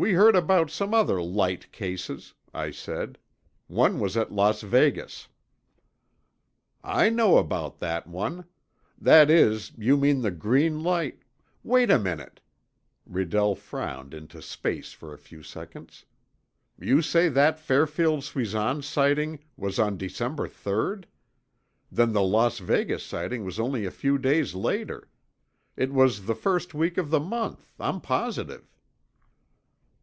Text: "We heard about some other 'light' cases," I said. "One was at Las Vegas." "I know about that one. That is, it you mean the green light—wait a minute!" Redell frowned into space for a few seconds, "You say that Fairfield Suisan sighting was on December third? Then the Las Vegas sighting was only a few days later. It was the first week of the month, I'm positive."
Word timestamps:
"We 0.00 0.12
heard 0.12 0.36
about 0.36 0.70
some 0.70 0.94
other 0.94 1.20
'light' 1.20 1.72
cases," 1.72 2.32
I 2.54 2.70
said. 2.70 3.18
"One 3.66 3.98
was 3.98 4.16
at 4.16 4.30
Las 4.30 4.60
Vegas." 4.62 5.26
"I 6.84 7.08
know 7.10 7.36
about 7.36 7.80
that 7.80 8.06
one. 8.06 8.44
That 8.96 9.28
is, 9.28 9.70
it 9.70 9.78
you 9.78 9.96
mean 9.96 10.20
the 10.20 10.30
green 10.30 10.84
light—wait 10.84 11.90
a 11.90 11.98
minute!" 11.98 12.40
Redell 13.10 13.56
frowned 13.56 14.14
into 14.14 14.40
space 14.40 14.92
for 14.92 15.12
a 15.12 15.18
few 15.18 15.42
seconds, 15.42 16.04
"You 16.78 17.02
say 17.02 17.28
that 17.30 17.58
Fairfield 17.58 18.22
Suisan 18.22 18.82
sighting 18.84 19.40
was 19.56 19.80
on 19.80 19.96
December 19.98 20.46
third? 20.46 21.08
Then 21.90 22.12
the 22.12 22.22
Las 22.22 22.60
Vegas 22.60 23.02
sighting 23.04 23.44
was 23.44 23.58
only 23.58 23.84
a 23.84 23.90
few 23.90 24.16
days 24.16 24.54
later. 24.54 25.08
It 25.76 25.92
was 25.92 26.26
the 26.26 26.36
first 26.36 26.72
week 26.72 26.98
of 26.98 27.10
the 27.10 27.18
month, 27.18 27.74
I'm 27.80 28.00
positive." 28.00 28.72